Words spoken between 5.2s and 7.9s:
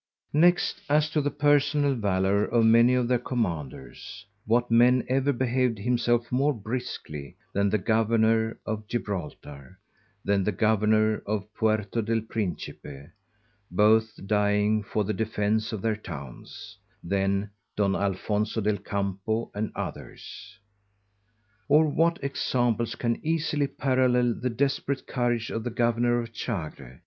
behaved himself more briskly than the